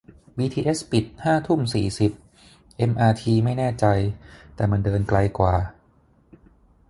[0.37, 2.11] บีทีเอสปิดห้าทุ่มสี่สิบ
[2.77, 3.85] เอ็มอาร์ทีไม่แน่ใจ
[4.55, 5.55] แต่มันเดินไกลกว่า